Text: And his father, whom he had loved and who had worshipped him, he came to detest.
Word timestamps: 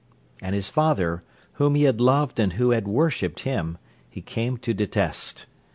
And 0.41 0.55
his 0.55 0.67
father, 0.67 1.21
whom 1.61 1.75
he 1.75 1.83
had 1.83 2.01
loved 2.01 2.39
and 2.39 2.53
who 2.53 2.71
had 2.71 2.87
worshipped 2.87 3.41
him, 3.41 3.77
he 4.09 4.19
came 4.19 4.57
to 4.57 4.73
detest. 4.73 5.45